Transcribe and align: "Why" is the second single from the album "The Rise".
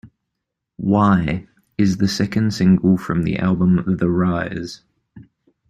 "Why" 0.79 1.47
is 1.77 1.97
the 1.97 2.07
second 2.07 2.55
single 2.55 2.97
from 2.97 3.21
the 3.21 3.37
album 3.37 3.83
"The 3.85 4.09
Rise". 4.09 4.81